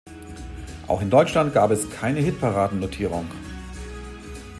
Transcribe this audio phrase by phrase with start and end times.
[0.87, 3.29] Auch in Deutschland gab es keine Hitparaden-Notierung.